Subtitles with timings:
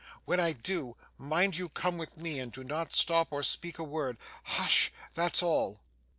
[0.25, 3.83] When I do, mind you come with me, and do not stop or speak a
[3.83, 4.17] word.
[4.43, 4.91] Hush!
[5.13, 5.79] That's all.